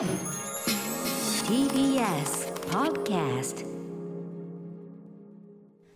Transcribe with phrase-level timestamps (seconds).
[0.00, 0.08] TBS
[2.70, 3.66] Podcast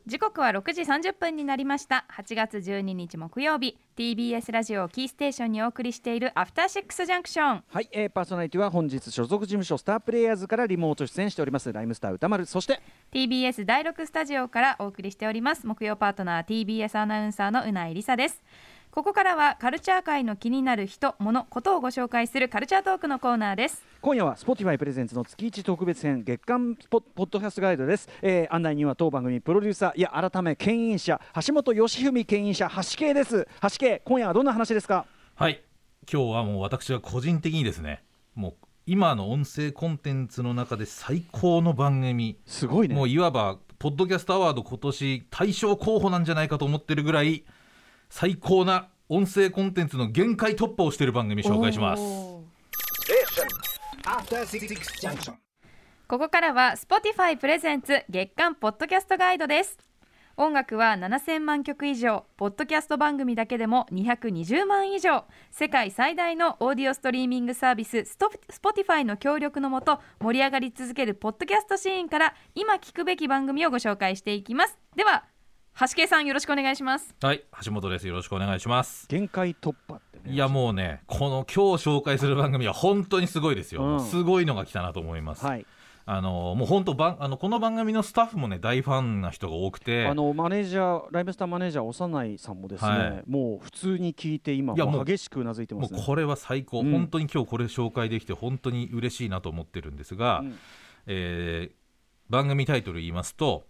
[0.06, 2.04] 時刻は6時30分になりました。
[2.14, 3.78] 8月12日木曜日。
[3.96, 11.72] TBS ラジオをキーステーションにお送りしているアフターシックスジャンクションはい、えー、パーソナリティは本日所属事務所スタープレイヤーズからリモート出演しております。
[11.72, 12.44] ライムスター歌丸。
[12.44, 12.78] そして
[13.10, 15.66] ？TBS 第6スタジオからお送りしております。
[15.66, 18.42] 木曜パートナー TBS アナウンサーのうないりさです
[18.94, 23.82] ここからはカルチャー界の気になる人物ことをご紹介するカルチャートークのコーナーです。
[24.00, 33.48] 今夜は Spotify プレゼンツの月一特別編月間ポポッドキャストガイドです、えー、案内には当番組プロデューサーいや改め牽引者橋本義文牽引者橋系です。
[33.62, 35.06] 橋系今夜はどんな話ですか？
[35.34, 35.60] はい。
[36.08, 38.04] 今日はもう私は個人的にですね
[38.36, 38.54] もう
[38.86, 42.38] 今の音声コンテンツの中で最高の番組。
[42.46, 42.94] すごいね。
[42.94, 47.42] もういわばポッドキャストアワード今年大賞候補なんじゃないかと思ってるぐらい
[48.10, 52.02] 最高な音声コンテンツの限界突破をしている番組紹介します。
[56.06, 59.78] ここからは Spotify プレゼンツ月間ポッドキャストガイドです。
[60.36, 65.24] 音楽は7000万曲以上ポッドキャスト番組だけでも220万以上。
[65.50, 74.76] 世界最大のオーディオストリーミングサービススト Spotify の協力のもと盛り上がり続けるポッドキャストシーンから今聞くべき番組をご紹介していきます。
[74.96, 75.24] では
[75.80, 77.16] 橋圭さんよろしくお願いします。
[77.20, 78.06] はい橋本です。
[78.06, 79.08] よろしくお願いします。
[79.08, 80.32] 限界突破ってね。
[80.32, 84.00] いやもうねこの今日紹介する番組は本当にすごいですよ、うん。
[84.00, 85.66] すごいのが来たなと思います、はい。
[86.06, 90.06] あのもう本当ばんあのこの番組のスタッフもね大ファンな人が多くて。
[90.06, 93.22] あのマネージャーライブスターマネージャー幼いさんもですね、はい。
[93.26, 95.98] もう普通に聞いて今いやもう激しくうなずいてますね。
[95.98, 96.92] もうこれは最高、うん。
[96.92, 100.58] 本当に今日これ紹介できて本当に嬉しいなと思ってるんですが、うん。
[101.08, 101.74] えー
[102.30, 103.66] 番組タイトル言いますと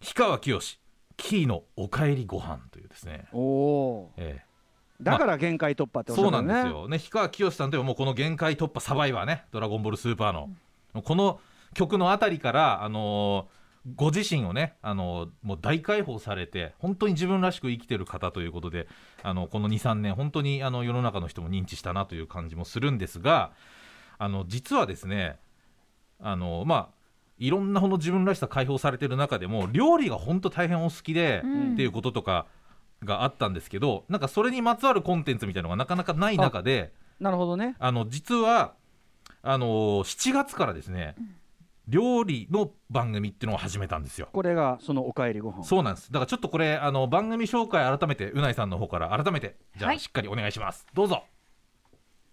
[0.00, 0.80] 氷川きよし
[1.20, 4.50] キーのおかえりご飯というですね、おおえー
[5.02, 6.38] だから限界突破ってーおっしゃるね。
[6.38, 6.88] そうなんですよ。
[6.88, 9.44] ね氷川きよしさんといえばもうこの限界突破サバイバーね。
[9.50, 10.50] ドラゴンボールスーパーの、
[11.02, 11.40] この
[11.72, 13.60] 曲のあたりからあのー
[13.96, 18.88] ご自身をね、あのーもう大解放されて本当に自分らしく生きてる方ということで
[19.22, 23.52] あのこの23年本当にあの世の中の人も認知したなという感じもするんですが
[24.18, 25.38] あの実はですね
[26.20, 26.99] あのまあ
[27.40, 31.72] いろんなこの自分らしさ解放されてる中でも料理が本当大変お好きで、うん。
[31.72, 32.46] っていうこととか
[33.02, 37.76] があったんですけどなんかそれにまつわるコンテンツみたいなのがなかなかない中でなるほどね。
[37.78, 38.74] あの実は
[39.42, 41.14] あの7月からですね、
[41.88, 44.28] 料理の番組っていうのを始めたんですよ。
[44.32, 45.64] これがそのおかえりご飯。
[45.64, 46.12] そうなんです。
[46.12, 49.96] だからちょっとこれあの番組紹介改めてうないさんの方から改めてじゃはい。
[49.96, 51.24] あしっかりお願いします、どうぞ。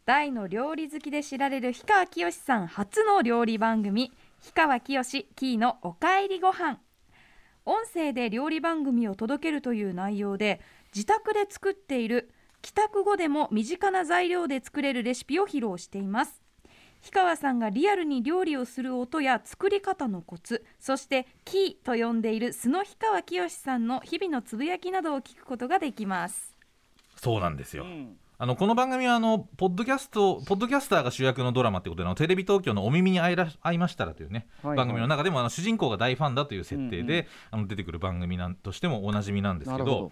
[0.05, 6.79] 大の料理好きで知られる氷川きよしさん初の料理番組氷川きよしキーのおかえりご飯
[7.65, 10.61] 音声で料理番組を届けるという内容で
[10.95, 12.31] 自宅で作っている
[12.61, 16.41] 帰宅後でも身近な材料で作れるレシピを披露しています。
[17.01, 26.55] 氷川さんがリアルに料理をする音や作り方のコツそしてキーと呼んでいる素の氷川きよしさんの日々のつぶやきなどを聞くことができます。
[27.15, 34.77] そうなんですよ、うんあのこの番組はあのポッドキャストポッドキャスターが主役のドラマってことであのテレビ東京の「お耳に合いら合いましたら」というね、はいはい。
[34.77, 37.25] 番組の中でもあの主人公が大ファンだという設定で、うんうん。
[37.49, 40.11] あの出てくる番組なんとしてもおなじみなんですけど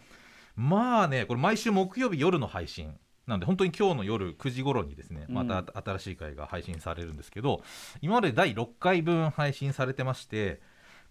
[0.56, 2.98] まあねこれ毎週木曜日夜の配信
[3.28, 7.62] なんで本当に今日の夜9時頃にですねまた新しい回が配信されるんですけど、
[8.02, 10.62] 今まで第6回分配信されてまして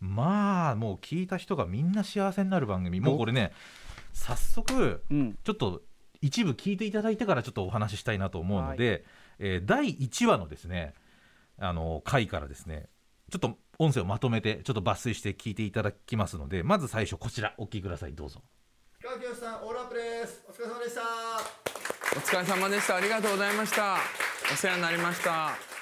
[0.00, 3.00] まあもう聞いた人がみんな幸せになる番組。
[3.00, 3.52] もうこれね
[4.12, 5.38] 早速うん。
[5.44, 5.82] ちょっと
[6.24, 9.04] 一部聞いていただいてからちょっとお話ししたいなと思うので、
[9.38, 10.94] えー第1話のですね
[11.58, 12.88] あの回からですね
[13.30, 18.42] ちょっと音声をまとめてちょっと抜粋して聞いていただきますのでまず最初こちらお聞きくださいどうぞ
[19.04, 20.42] 川清さん、オールアップです。
[20.48, 21.02] お疲れ様でした。
[22.16, 22.96] お疲れ様でした。
[22.96, 23.98] ありがとうございました。
[24.50, 25.73] お世話になりました。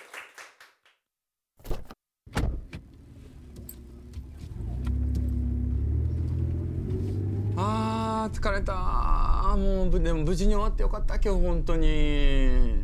[7.65, 8.73] あー疲れた。
[9.57, 12.83] もうでも無事に終わってよかった今日本当に。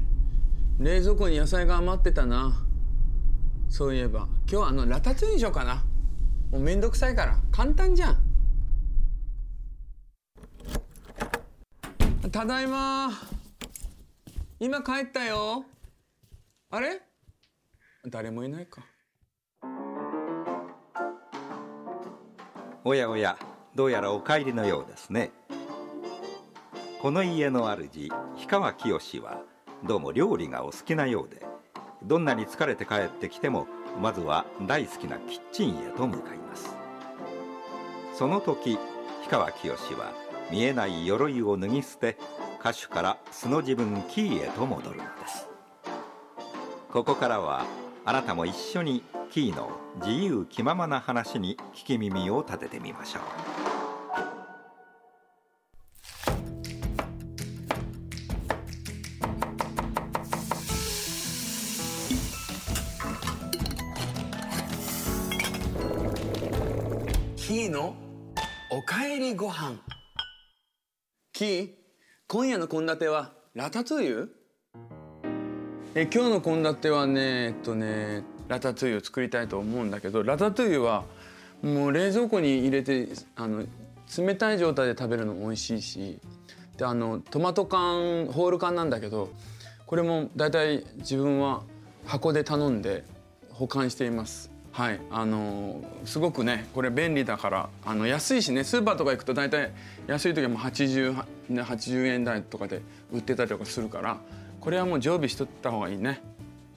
[0.79, 2.65] 冷蔵庫に野菜が余ってたな。
[3.69, 4.29] そういえば。
[4.49, 5.83] 今日はあのラタトゥイユにしようかな。
[6.53, 7.37] もうめんどくさいから。
[7.51, 8.19] 簡単じゃん。
[12.31, 13.11] ただいま。
[14.61, 15.65] 今帰ったよ。
[16.71, 17.01] あれ？
[18.07, 18.83] 誰もいないか。
[22.85, 23.37] おやおや。
[23.79, 25.31] どうやらお帰りのようですね。
[27.01, 29.41] この家の主氷川きよしは
[29.85, 31.47] どうも料理がお好きなようで
[32.03, 33.69] どんなに疲れて帰ってきても
[34.03, 36.75] まずは大好きなキッチンへと向かいます。
[38.15, 40.13] その時氷川きよしは
[40.51, 42.19] 見えない鎧を脱ぎ捨て
[42.59, 45.47] 歌手から素の自分キーへと戻るのです。
[46.91, 47.65] ここからは
[48.05, 49.71] あなたも一緒にキーの
[50.05, 53.48] 自由気ままな話に聞き耳を立ててみましょう。
[69.35, 69.79] ご飯
[71.33, 71.71] キー
[72.27, 74.31] 今夜の献立はラタトゥイユ？
[75.95, 81.05] え今日の献立はねえっとねラタトゥイユを作りたいと思うんだけどラタトゥイユは
[81.63, 83.65] もう冷蔵庫に入れてあの
[84.17, 86.19] 冷たい状態で食べるのも美味しいし
[86.77, 89.31] であのトマト缶ホール缶なんだけど
[89.87, 91.63] これも大体自分は
[92.07, 93.05] 箱で頼んで
[93.51, 94.51] 保管しています。
[94.79, 99.73] はい、あのすごくねこれ便利だからあの安いしねスーパーとか行くと大体
[100.07, 101.21] 安い時はもう 80,
[101.51, 102.81] 80円台とかで
[103.13, 104.19] 売ってたりとかするから
[104.61, 106.21] これはもう常備しとった方がいいね。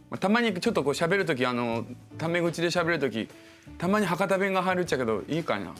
[0.09, 1.86] まあたまにちょっとこう喋る時あの
[2.18, 3.30] タメ口で喋る時
[3.77, 5.71] たまに博多弁が入るっちゃけどいいかな。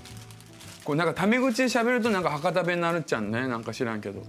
[0.83, 4.21] こうなんかタメ口で喋るとなんか博多弁になるっちゃうねなんか知らんけど。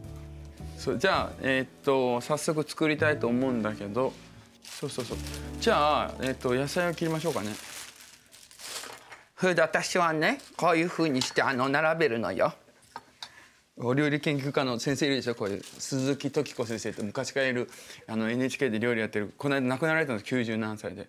[0.78, 4.14] そうじゃあえーっと早速作りたいと思うんだけど。
[4.64, 5.18] そうそうそう。
[5.60, 7.50] じゃあ、えーっと野菜を切りましょうかね。
[9.42, 12.54] それで私はねこういうふうにしてあの並べるのよ。
[13.76, 15.34] お料理研究家の先生いるでしょ？
[15.34, 17.68] こういう鈴木時子先生って昔からいる
[18.06, 19.34] あの NHK で料理やってる。
[19.36, 21.08] この間亡くなられたんです90何歳で。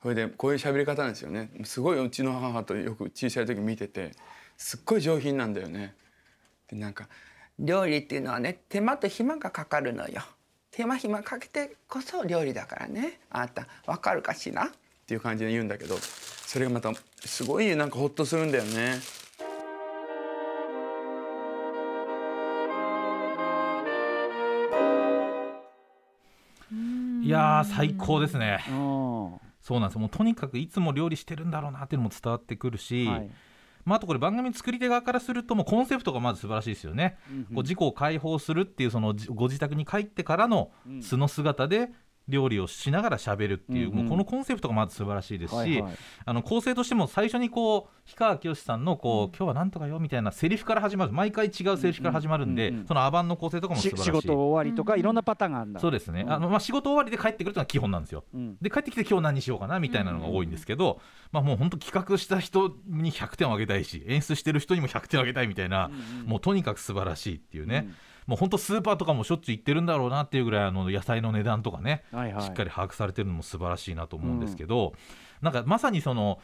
[0.00, 1.50] それでこういう喋り方なんですよね。
[1.64, 4.12] すごいうちの母とよく小さい時見てて
[4.56, 5.96] すっごい上品なんだよね。
[6.70, 7.08] でなんか
[7.58, 10.22] 料理っていうのはね手間と暇がかかるのよ。
[10.70, 13.18] 手間暇かけてこそ料理だからね。
[13.30, 14.70] あなたわかるかしら？
[15.04, 16.90] っていう感じで言うんだけどそれがまた
[17.26, 18.96] すごいなんかホッとするんだよね。
[27.22, 28.64] いやー最高ですね。
[28.68, 28.74] うん。
[29.60, 29.98] そうなんです。
[29.98, 33.30] もうとにかくいつも料理してるんだろうなっていうのも伝わってくるし、はい。
[33.84, 37.18] まあ、あとこれ番組作り手側からするともうコンセプトがまず素晴らしいですよね、
[37.54, 40.70] こう自己を解放するっていうそのじご自宅に帰ってからの
[41.02, 41.90] 素の姿で
[42.28, 44.04] 料理をしながら喋るっていう,、うんうん。
[44.04, 45.94] もうこのコンセプトがまず素晴らしいですし、はいはい。
[46.24, 52.80] あの構成としても最初にこう氷川きよしさんのこう、今日はなんとかよみたいなセリフから始まる毎回違うセリフから始まるんで、うんうん。
[52.80, 54.04] うんそのアバンの構成とかも素し晴らしい。
[54.04, 55.80] 仕事終わりとかいろんなパターンがあるんだ。
[55.80, 56.32] そうですね、うん。
[56.32, 58.24] あのまあ、仕事終わりで帰ってくるというのは基本なんですよ。
[58.34, 58.56] うん。
[58.60, 61.00] で帰ってきて今日何しようかなみたいなのが多いんですけど、
[61.32, 65.90] まあ、もう本当企画した人に100点をあげたいし演出してる人にも100点をあげたいみたいな、
[66.26, 67.88] もうとにかく素晴らしいっていうね、
[68.26, 72.42] もう本当スーパーとかもしょっちゅう行ってるんだろうなっていうぐらいあの野菜の値段とかね、はいはい。
[72.42, 74.94] しっかり把握されてるのも素晴らしいなと思うんですけど、
[75.42, 76.40] なんかまさにその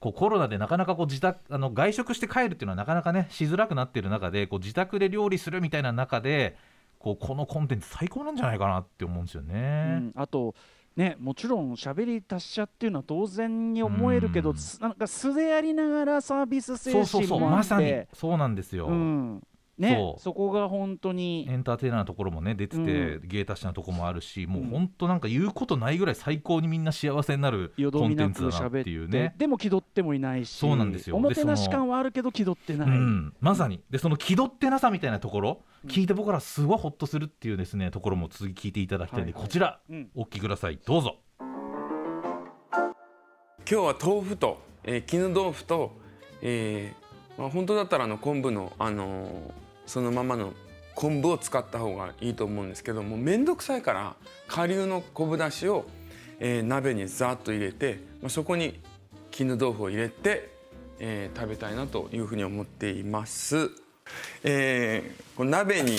[0.00, 6.56] こうコロナでなかなかこう自宅あの外食して帰るっていうのはなかなかねしづらくなってる中でこう自宅で料理するみたいな中で
[6.98, 9.98] こうこのコンテンツ最高なんじゃないかなって思うんですよね。
[9.98, 10.12] うん。
[10.16, 10.54] あと
[10.96, 14.56] ね、もちろん喋り達者っていうのは当然に思えるけど、うん。
[14.56, 18.06] すなんか素でありながらサービス精そうそうそう神もあってまさに。
[18.12, 19.42] そうなんですよ、うん
[19.78, 29.34] ね、そこが本当にエンターテイナーなところもね出てて、う芸達者なところもあるしもううん本当なんか言うことないぐらい最高にみんな幸せになるよコンテンツだなって喋っていうね。
[29.38, 31.16] でも気取ってもいないしそうなんですよ。
[31.16, 33.82] おもてなし感はあるけど気取ってない、うん、まさに。
[33.88, 39.42] でその気取ってなさみたいなところ、聞いて僕らすごいホッとするっていうですねところも次聞いていただきたいんで、はいはい。
[39.42, 40.10] こちら、うん。
[40.14, 40.78] お聞きください。
[40.84, 41.16] どうぞ。
[43.64, 45.96] 今日は豆腐と、えー絹豆腐と、
[46.42, 47.01] えー
[47.38, 49.52] まあ、本当だったらあの昆布の、あの
[49.86, 50.52] そのままの
[50.94, 54.14] 昆布を使った方がいいと思うんですけども面倒くさいから
[54.46, 55.86] 顆粒の昆布だしを、
[56.38, 58.78] えー鍋にザーッと入れて、まあ、そこに
[59.30, 60.50] 絹豆腐を入れて、
[60.98, 63.70] えー食べたいなというふうに思っています。
[64.44, 65.98] えーこの鍋に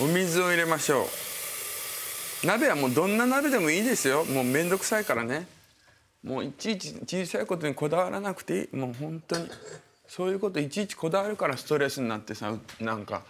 [0.00, 1.04] お水を入れましょ
[2.42, 2.46] う。
[2.46, 4.24] 鍋はもうどんな鍋でもいいですよ。
[4.24, 5.46] もう面倒くさいからね。
[6.22, 8.76] もういちいち小さいことにこだわらなくていい。
[8.76, 9.48] もう本当に
[10.06, 13.22] そういうこといちいちこだわるからストレスになってさなんか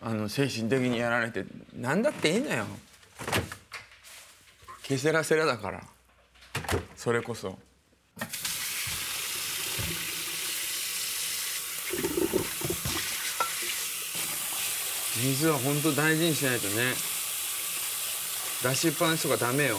[0.00, 1.44] あの精神的にやられて。
[1.74, 2.66] 何だっていいのよ。
[4.82, 5.82] ケセラセラだから。
[6.96, 7.58] それこそ。
[15.22, 16.94] 水は本当大事にしないとね。
[18.62, 19.76] 出しっぱなしとかダメよ。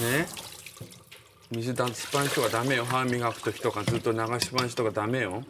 [0.00, 0.26] ね。
[1.50, 2.84] 水出しっぱなしとかダメよ。
[2.84, 5.42] 歯磨く時とかずっと流しっぱなしとかダメよ。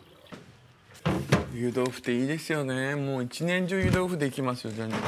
[1.54, 2.94] 湯豆腐っていいですよね。
[2.94, 5.00] もう一年中湯豆腐できますよ全然。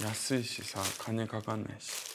[0.00, 2.07] 安いしさ金かかんないし。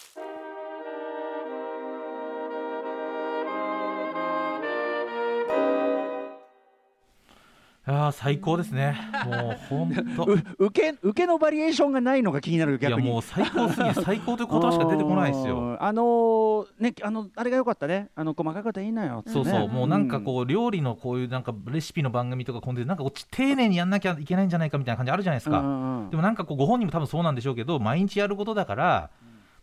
[7.85, 8.95] いややー最高ですね。
[9.25, 15.59] もう本当 う受け受けのバリエーションがないのが気になるいや逆にもう最高すぎて 最高という言葉しか出てこないですよ。
[15.59, 18.09] うんあのーねあのあれが良かったね。
[18.15, 19.21] あの細かいことはいいのよ。
[19.27, 26.09] そうそう、もうなんかうこう料理のこういうなんかレシピの番組とかコンテンツなんかこっち丁寧にやんなきゃいけないんじゃないかみたいな感じあるじゃないですか、うんうんうん。
[26.09, 29.09] でもなんかこうご本人も多分そうなんでしょうけど毎日やることだから、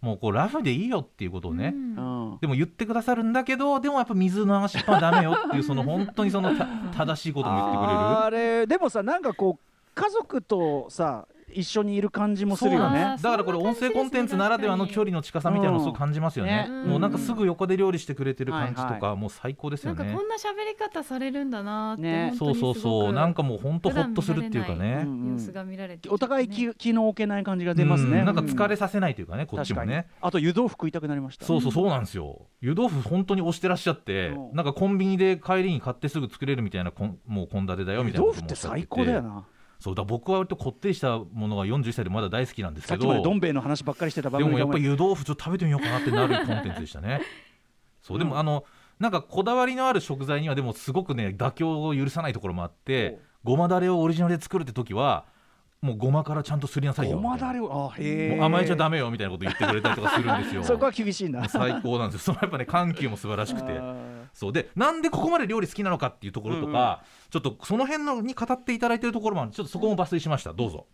[0.00, 2.38] もうこうラフでいいよっていうことをね、うん。
[2.40, 6.66] でも言ってくださるんだけどでもやっぱ水の流しっぱはダメよっていうその 本当にそのた
[6.96, 7.92] 正しいことも言ってくれる。
[7.92, 13.16] あれでもさなんかこう家族とさ一緒にいる感じもするよね。
[13.20, 16.82] だからこれ音声コンテンツならではの距離の近さみたいなのをすごく感じますよね,、うん。
[16.84, 19.98] ねもうなんかすぐ横で料理してくれてる感じとか、はいはもう最高ですよね。
[19.98, 22.32] なんかこんな喋り方されるんだなって、ね。
[22.38, 23.12] そうそうそう。
[23.12, 25.10] なんかもう本当ほっとするっていうかね、うん。
[25.10, 28.20] うん様子が見られてお互い気気の置けない感じが出ますね。
[28.20, 28.24] うん。
[28.24, 30.06] なんか疲れれさせないというかね、こっちもね。
[30.22, 31.44] あと湯豆腐食いたくなりました。
[31.44, 32.46] そうそうそうなんですよ。
[32.62, 34.56] 湯豆腐本当に推してらっしゃって、うん。
[34.56, 39.44] なんかコンビニで帰りに買ってすぐ作れるみたいなこんもう献立だよみたいな湯豆腐って最高だよな
[39.80, 43.00] そうだ僕は割とこってりしたものが41歳でまだ大好きなんですけど。
[43.02, 47.22] さっきまでどん兵衛の話ばっかりしてた番で組がもやっぱり湯豆腐ちょっと食べてみようかなってなるコンテンツでしたね。
[48.02, 48.64] そうでもあの
[48.98, 55.24] なんかこだわりのある食材にはでもすごくね妥協を許さないところもあってごまだれをオリジナルで作るって時は
[55.80, 57.16] もうごまからちゃんとすりなさいよ。
[57.16, 60.62] ごまだれをあへえもう甘えちゃダメよみたいなこと言ってくれたりとかするんですよ。
[60.64, 62.34] そこは厳しいんだ最高なんですよ。
[62.34, 63.78] そのやっぱね緩急も素晴らしくて。
[63.78, 70.52] あそうでなんでここまで料理好きなのかっていうところとか、ちょっとその辺のに語っていただいてるところもあるちょっとそこも抜粋しました。
[70.52, 70.86] どうぞ。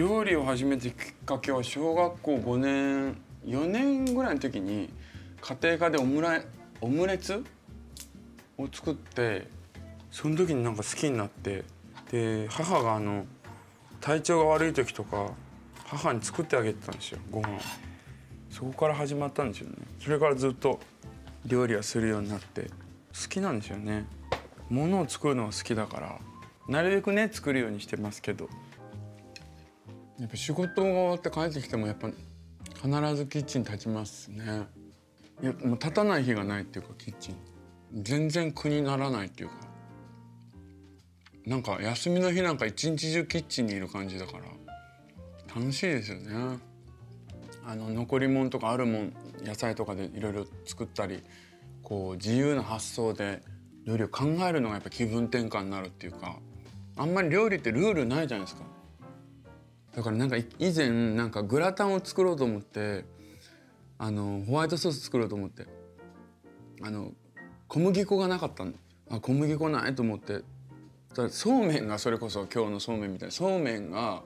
[0.00, 0.92] 料理を始めたきっ
[1.26, 4.88] かけは小学校5年4年ぐらいの時に
[5.42, 6.46] 家庭科でオムライ
[6.80, 7.44] オムレツ
[8.56, 9.46] を作って
[10.10, 11.64] その時になんか好きになって
[12.10, 13.26] で母があの
[14.00, 15.30] 体調が悪い時とか
[15.84, 17.56] 母に作ってあげてたんですよご飯。
[17.56, 17.58] を
[18.50, 19.76] そこから始まったんですよね。
[20.00, 20.80] それからずっと
[21.46, 24.06] 料理はするようになって好きなんですよね。
[24.68, 26.18] 物を作るのが好きだから
[26.68, 28.48] なるべくね作るようにしてますけど。
[30.18, 32.08] やっぱ仕事が終わって帰ってきてもやっぱ
[32.74, 34.66] 必ずキッチン立ちますね。
[35.42, 37.36] いやもう立たない日がないっていうかキッチン。
[38.02, 39.69] 全然苦にならないっていうか。
[41.46, 44.44] なんか休みの日なんか一日中キッチンにいる感じだから
[45.54, 46.58] 楽しいですよね。
[47.66, 49.12] あの残り物とかあるもん
[49.44, 51.22] 野菜とかでいろいろ作ったり
[51.82, 53.42] こう自由な発想で
[53.84, 56.36] 料理を考えるのがやっぱ気分転換になるっていうか
[56.96, 58.64] あんまり料理ってルールないじゃないですか。
[59.94, 63.04] だからなんか以前なんかグラタンを作ろうと思って
[63.98, 65.66] あのホワイトソース作ろうと思って
[66.82, 67.12] あの
[67.66, 68.72] 小麦粉がなかったの。
[69.10, 70.42] あ小麦粉ないと思って
[71.30, 74.22] そうめんがそれこそ今日のそうめんみたいなそうめんが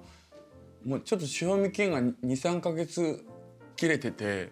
[0.85, 3.25] もうちょっと賞味期限が23ヶ月
[3.76, 4.50] 切れてて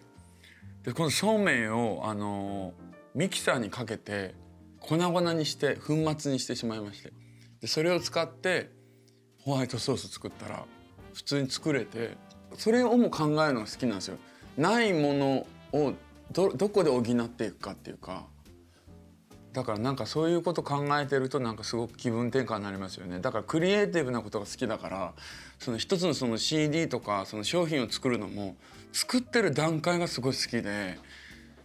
[0.83, 2.73] でこのそうめんをあの
[3.13, 4.33] ミキサーにかけて
[4.79, 7.13] 粉々にして粉末にしてしまいまして
[7.61, 8.71] でそれを使って
[9.43, 10.65] ホワイトソース作ったら
[11.13, 12.17] 普通に作れて
[12.57, 14.17] それをも考えるのが好きなんですよ。
[14.57, 15.93] ないものを
[16.31, 18.27] どどこで補っていくかっていうか
[19.53, 23.19] だからなんかそういうこと考えてるとなんかすごく気分転換になりますよね。
[23.19, 25.13] だからクリエイティブなことが好きだから
[25.59, 28.55] その一つのその CD とかその商品を作るのも
[28.91, 30.97] 作ってる段階がすごい好きで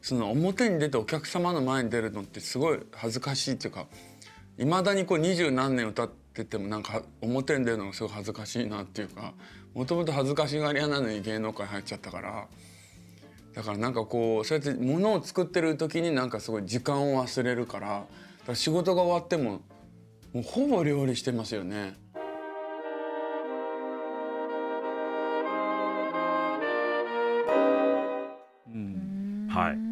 [0.02, 3.86] その表に出てお客様の前に出るのってすごい恥ずかしいっていうか
[4.58, 9.32] いまだにこう二十何年歌っててもなんか表に出るのがすごい恥ずかしいなっていうか
[9.74, 12.46] もともと恥ずかしがり屋なのに芸能界入っちゃったから
[13.58, 18.06] だからなんかこうそうやってものを作ってる時になんかすごい時間を忘れるからか
[18.46, 19.62] ら仕事が終わっても
[20.32, 21.96] もうほぼ料理してますよね。
[28.68, 29.87] うんはい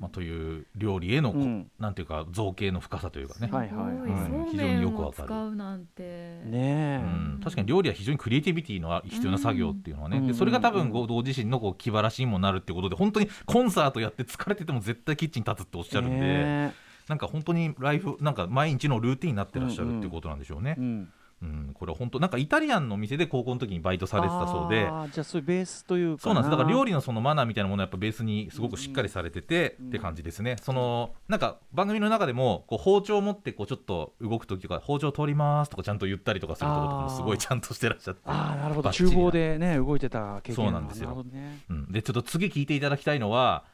[0.00, 1.70] まあ、という料理へのこ、うん。
[1.78, 5.28] なんていうか造形の深さというかね、はいはいすごいうん非常によくわかる。
[5.28, 6.02] 使うなんて。
[6.02, 10.26] ねえ、うん、確かに料理は非常にクリエイティビティの必要な作業っていうのはね、うん。
[10.26, 16.74] でそれが多うん分ごご自身のこう気晴らしにもなるってことで本当にコンサートやって疲れてても絶対キッチン立つっておっしゃるんで、ね
[17.08, 20.76] なんか本当にライフなんか毎日のルーティンになってらっしゃるっていうことなんでしょうね。
[20.78, 21.12] え、うん
[21.42, 24.90] うんこれは本当なんかイタリアンのお店で高校の時にバイトされてたそうで。
[25.12, 26.50] じゃあそういうベースというかそうなんです。
[26.50, 30.56] だから料理理のそのマナーみたいなものをやっぱベースにすごくしっかりされてて、って感じですね。
[30.60, 38.90] そのなんか番組の中でもこう包丁を持ってこうちょっと動く時とか包丁取りますとかちゃんと言ったりとかするところとかもすごいちゃんとしてらっしゃってああなるほど。
[38.90, 41.24] 厨房でね動いてた経験がそうなんですよ。
[41.24, 43.64] ねうん、でちょっと次聞いていただきたいのは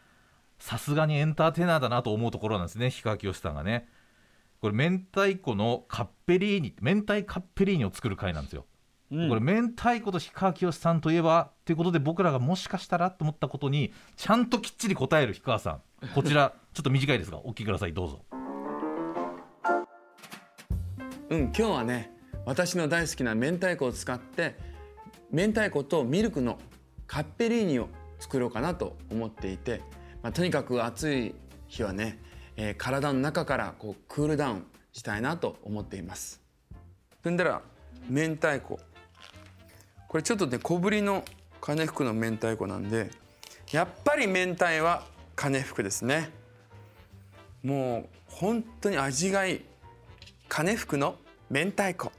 [0.58, 2.90] さすがにエンターテイナーだなと思うところなんですね。
[2.90, 3.88] 氷川きよしさんがね
[4.66, 8.66] これ明太子のカッペリーニ明太カッペリーニを作る回なんですよ。
[9.12, 9.28] うん。
[9.28, 16.08] これ明太子と氷川きよしさんといえばということで僕らがもしかしたらと思ったことにちゃんときっちり答える氷川さん。
[16.16, 18.24] こちら ちょっと短いですがお聞きくださいどうぞ。
[21.30, 22.10] うん今日はね
[22.44, 24.56] 私の大好きな明太子を使って
[25.30, 26.58] 明太子とミルクの
[27.06, 29.82] カッペリーニを作ろうかなと思っていて、
[30.24, 31.34] まあ、とにかく暑い
[31.68, 32.18] 日はね、
[32.56, 36.40] えー体の中からこうクールダウンしたいなと思っています。
[37.22, 37.62] そんだら
[38.08, 38.78] 明太子。
[40.08, 41.24] これちょっとね小ぶりの
[41.60, 43.10] 金福の明太子なんで
[43.72, 46.30] やっぱり明太は金福ですね。
[47.62, 49.64] もう本当に味がいい
[50.48, 51.16] 金福の
[51.50, 52.12] 明太子。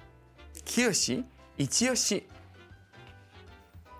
[0.65, 1.23] 清
[1.57, 2.27] 一押し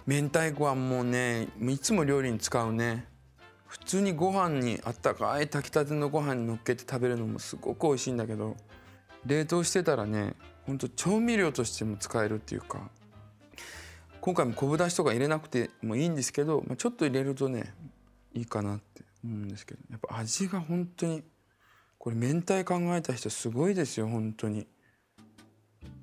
[0.05, 3.07] 明太子はもうねいつも料理に使うね。
[3.79, 8.57] 普通にご飯にあったかい炊きたてのご飯に乗っけて食べるのもすごく美味しいんだけど
[9.25, 10.33] 冷凍してたらね
[10.65, 12.89] ほんと調味料としても使えるっていうか
[14.19, 17.73] 今回も昆布だしとか入れなくてもいいんですけど、まあ、ちょっと入れるとね
[18.33, 21.23] いいかなって思うんですけどやっぱ味が本当に
[21.97, 24.67] これ明太考えた人すごいですよ本当に。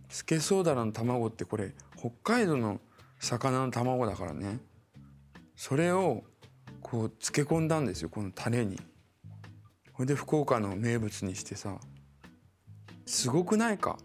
[0.09, 2.81] スケソウダラの卵ってこれ北海道の
[3.19, 4.59] 魚の卵だからね。
[5.57, 6.25] それを
[6.87, 8.79] こう漬け込んだんですよこのタレに。
[9.95, 11.79] これで福岡の名物にしてさ
[13.07, 13.97] すごくないか？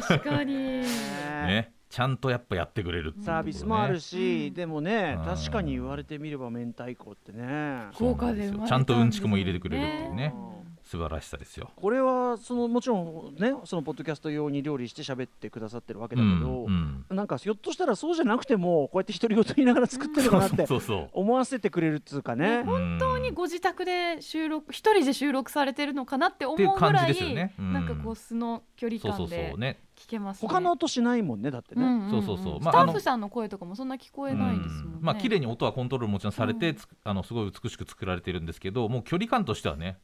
[0.00, 0.52] 確かに。
[0.54, 1.72] ね。
[1.88, 3.36] ちゃんとやっぱやってくれるっていうことね。
[3.36, 5.24] サービスもあるし、でもねうん。
[5.24, 7.86] 確かに言われてみれば明太子ってね。
[7.98, 8.68] 豪華で生まれたんですよね。
[8.68, 10.34] ちゃんとうんちくも入れてくれるっていうね。
[10.34, 10.55] うん
[10.86, 11.70] 素晴らしさですよ。
[11.74, 20.80] これはそのもちろんねそのポッドキャスト用に料理して喋ってくださってるわけだけど、うんなんかひょっとしたらそうじゃなくてもこうやって独り言言いながら作ってるのかなってそう。
[20.80, 22.62] そう思わせてくれるっつうかね。
[22.62, 27.54] 本本当にご自宅で収録一人で収録されてるのかなって思うぐらいじですよね。
[27.58, 27.72] うん。
[27.72, 29.58] なんかこう素の距離そうそう感でそう。
[29.58, 29.80] ね。
[29.96, 30.48] 聞けますね。
[30.48, 31.82] 他の音しないもんねだってね。
[31.82, 32.10] んんん。
[32.10, 32.60] そうそうそう。
[32.60, 34.98] まあスタッフさんの声とかもそんな聞こえないですもんね。
[34.98, 35.04] うん。
[35.04, 39.98] まあ綺麗に音はコントロールもちろんされて、うんつあのすごい美しく作られてるんですけどもう距離感としてはね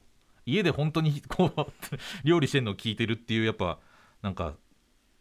[0.47, 1.67] 家で本当にこう
[2.25, 3.79] 料理してるのを聞いてるっていうやっぱ
[4.23, 4.55] なんか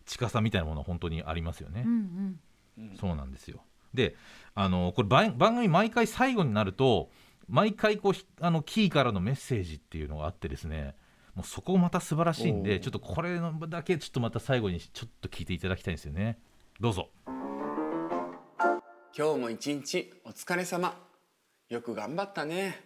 [0.05, 2.39] 近さみたいなものは本当にありますよね、うん
[2.77, 2.97] うん。
[2.97, 3.63] そうなんですよ。
[3.93, 4.15] で
[4.55, 7.11] あのこれ番番組毎回最後になると
[7.47, 10.95] 毎回こうひあのキーからのメッセージっていうのがあってですね
[11.35, 16.39] もうそこまた素晴らしいんでちょっとこれのだけちょっとまた最後にちょっと聞いていただきたいんですよね。
[16.79, 17.09] どうぞ。
[19.17, 20.97] 今日も一日お疲れ様。
[21.69, 22.81] よく頑張ったね。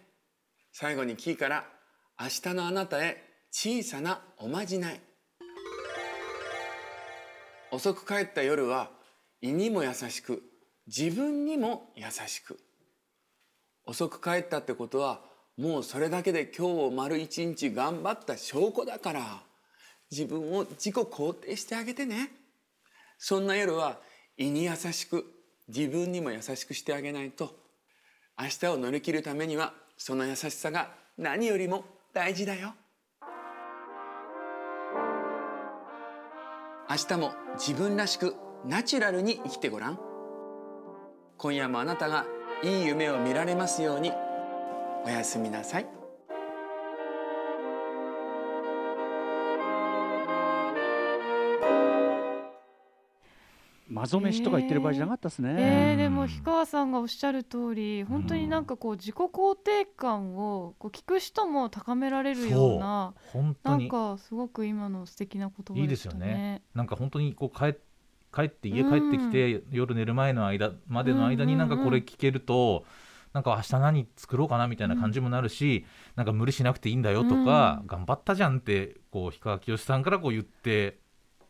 [0.72, 1.64] 最後にキーから
[2.18, 5.00] 明日のあなたへ小さなおまじない。
[7.70, 8.90] 遅く帰った夜は
[9.42, 10.42] 胃にも優しく
[10.86, 12.58] 自分にも優しく。
[13.84, 15.20] 遅く帰ったってことは
[15.58, 19.42] もうそれだけで今日を丸一日頑張った証拠だから
[20.10, 22.30] 自分を自己肯定してあげてね。
[23.18, 23.98] そんな夜は
[24.38, 25.26] 胃に優しく
[25.68, 27.54] 自分にも優しくしてあげないと。
[28.40, 31.84] 明日を乗り切るためにはその優しさが何よりも
[32.16, 32.72] 大事だよ。
[36.88, 39.98] 明日も自分らしくナチュラルに生きてごらん。
[41.36, 42.24] 今夜もあなたが
[42.62, 44.12] いい夢を見られますように。
[45.04, 45.95] おやすみなさい。
[53.96, 55.54] マゾ飯とか言ってる場合じゃなかったですね。
[55.58, 63.88] えー、でも氷川さんがおっしゃる通り本当になんかこう自己肯定感をこう聞く人も高められるようななん本当に。
[63.88, 66.26] かすごく今の素敵な言葉いいですよね。
[66.26, 66.62] ね。
[66.74, 67.74] なんか本当にこう帰っ
[68.34, 72.84] 帰って家帰ってきて、夜寝る前の間までの間になんかこれ聞けると、
[73.32, 80.98] なんか明日何作ろうかなみたいな感じもなるし、なんか無理しなくていいんだよとか、頑張ったじゃんってこう氷川きよしさんからこう言って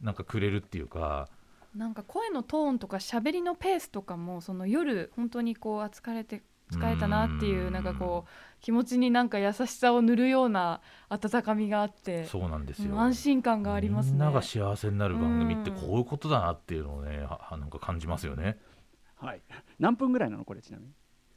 [0.01, 1.29] なんかくれるっていうか
[1.77, 12.93] なんか声のトーンとか喋りのペースとかもその夜本当にこうあ疲れて疲れたなっていううんなんかこう気持ちになんか優しさを塗るような温かみがあってそうなんですよ。
[12.93, 14.13] うん安心感がありますね。
[14.13, 18.59] みんなが幸せになる番組ってうんこういうことだなっていうのをね、ははなんか感じますよね。
[19.17, 19.43] はい。
[19.79, 20.45] 何分ぐらいなの？
[20.45, 20.93] これちなみに。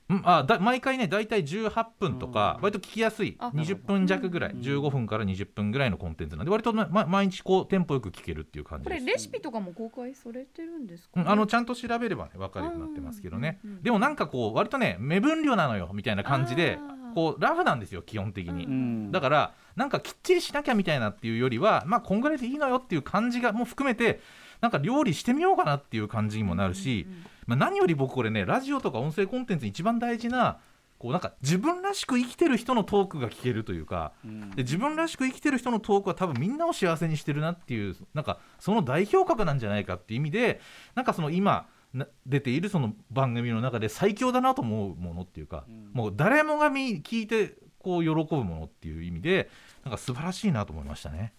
[0.10, 2.64] うん、あだ毎回ね大体18分とかうん。
[2.64, 3.38] 割と聞きやすい。
[3.40, 4.54] あ20分弱ぐらい。
[4.54, 9.06] うん15分から20分ぐらいのコンテンツなんで割と、ま、ま毎日こうテンポよく聞けるっていう感じこです。
[9.06, 13.60] れレシピとかも公開されてるんですか、ねうんあのちゃんと調べればね分かるようになってますけどね。
[13.64, 16.80] うんうんうんでもなんかこう割とね目分量なのよみたいな感じで
[17.16, 24.20] こうラフなんですよ基本的に、んだからなんかきっちりしなきゃみたいなっていうよりはまあこんぐらいでいいのよっていう感じがもう含めて
[24.62, 27.08] なんか料理してみようかなっていう感じにもなるし、
[27.50, 30.60] まあ、何より僕これねラジオとか音声コンテンツに一番大事な
[31.00, 34.12] こうなんか自分らしく生きてる人のトークが聞けるというか、
[34.56, 40.62] で自分らしく生きてる人のトークは多分みんなを幸せにしてるなっていうなんかその代表格なんじゃないかっていう意味で
[40.94, 49.50] なんかその今な出ているその番組の中で最強だなと思うものっていうか、もう誰もが見聞いてこう喜ぶものっていう意味で
[49.86, 51.34] なんか素晴らしいなと思いましたね。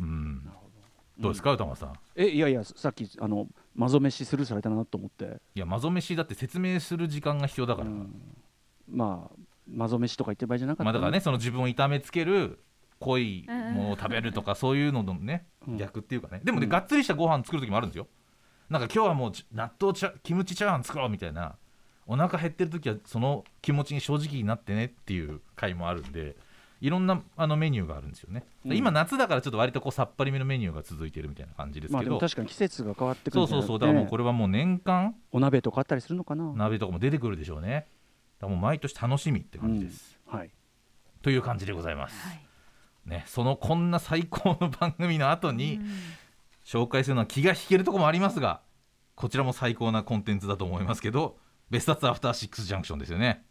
[0.00, 0.47] うん
[1.18, 1.92] どうですか歌間さん？
[2.14, 5.40] えいやいやさっきあのマゾ飯スルーされたなと思って。
[5.54, 7.88] いやマゾ飯だって説明する時間が必要だから、
[8.88, 9.36] まあ
[9.68, 12.60] マゾ飯とか言ってる場合じゃなかったまあだからねその自分を痛めつける
[13.00, 15.76] 濃いものを食べるとかそういうののね、うん。
[15.76, 16.40] 逆っていうかね。
[16.44, 16.70] でもね、うん。
[16.70, 18.06] がっつりしたご飯作る時もあるんですよ。
[18.70, 21.56] なんか今日はもうち納豆チャキムチチャーハン作ろうみたいな
[22.06, 26.36] お腹減ってる時はその気持ちに正直になってねっていう回もあるんで
[26.80, 28.76] いろんなあのメニューがあるんですよね、うん。
[28.76, 33.78] 今夏だからちょっと割とこうさっぱりめのメニューが続いてるみたいな感じですまあけど、でも確かに季節が変わってくるそうそうそう。
[33.78, 36.52] だからもうこれはもう年間お鍋とかあったりするのかな？
[36.54, 37.86] 鍋とかも出てくるでしょうね。
[38.38, 40.50] だからもう毎年楽しみって感じです、はい。
[41.22, 42.40] という感じでございます、はい。
[43.04, 45.80] ね、そのこんな最高の番組の後に
[46.66, 48.60] 紹介するのは気が引けるところもありますが
[49.14, 51.38] こちらも最高なコンテンツだと思いますけど
[51.70, 53.46] ベストアツアフターシックスジャンクションですよね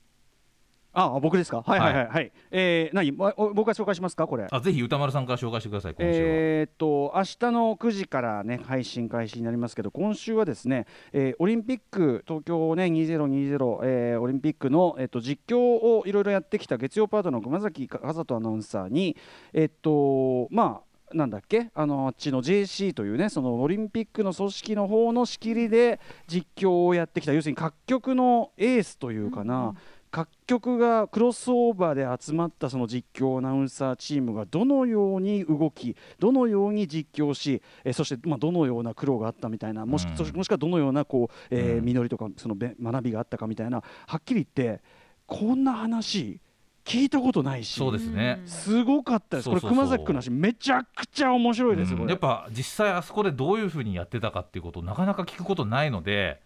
[1.00, 1.62] ああ僕ですか？
[1.62, 3.12] はいはいはいはい、えー、何？
[3.12, 4.26] わお僕が紹介しますか？
[4.26, 4.48] これ。
[4.50, 19.16] あぜひ歌丸さんから紹介してください今週は、えーっと明日の9時からね配信開始になりますけど今週はですね、えーオリンピック東京ね2020、えーオリンピックのえーっと実況をいろいろやってきた月曜パートの熊崎和人アナウンサーに
[19.54, 21.70] えーっとまあなんだっけ？
[21.74, 29.74] あのあっちの JC というねそのオリンピックの組織の方の仕切りで実況をやってきた要するに各局のエースというかな、
[30.18, 41.86] 各局がクロスオーバーで集まったその実況アナウンサーチームがどのように動きどのように実況し、えーそしてまあどのような苦労があったみたいなもし,、もしくはどのようなこう、えーうん。
[41.86, 44.82] 実りとかそのべ学びがあったかみたいなはっきり言って
[45.28, 46.40] こんな話
[46.84, 49.50] 聞いたことないしそうですね、すごかったです。
[49.50, 52.10] これ熊崎君の話めちゃくちゃ面白いです、うん。
[52.10, 56.42] やっぱ実際あそこでどういうふうにやってたかっていうことをなかなか聞くことないので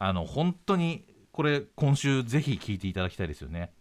[0.00, 3.72] あの本当にこれ今週ぜひ聞いていただきたいですよね。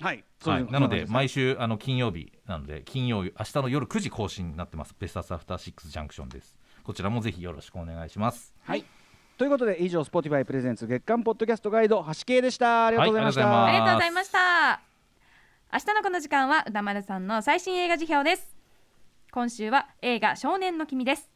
[0.00, 0.24] はい。
[0.40, 0.66] そうはい。
[0.70, 4.94] なので毎週あの金曜日なので金曜日明日の夜9時更新になってます。
[4.98, 6.56] ベストアフターシックスジャンクションです。
[6.84, 8.54] こちらもぜひよろしくお願いします。
[8.62, 8.84] はい。
[9.36, 12.86] ということで以上 Spotify プレゼンツ月間ポッドキャストガイド橋系でした。
[12.86, 14.80] ありがとうございました、はいありがとうございました。
[15.72, 18.56] 明日のこの時間は歌丸さんの最新映画辞表です。
[19.32, 21.28] 今週は映画少年の君です。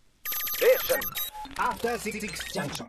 [1.59, 2.87] After Six Junction.